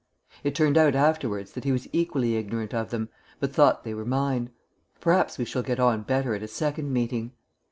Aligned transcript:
It 0.43 0.55
turned 0.55 0.79
out 0.79 0.95
afterwards 0.95 1.51
that 1.51 1.63
he 1.63 1.71
was 1.71 1.87
equally 1.93 2.35
ignorant 2.35 2.73
of 2.73 2.89
them, 2.89 3.09
but 3.39 3.53
thought 3.53 3.83
they 3.83 3.93
were 3.93 4.03
mine. 4.03 4.49
Perhaps 4.99 5.37
we 5.37 5.45
shall 5.45 5.61
get 5.61 5.79
on 5.79 6.01
better 6.01 6.33
at 6.33 6.41
a 6.41 6.47
second 6.47 6.91
meeting. 6.91 7.33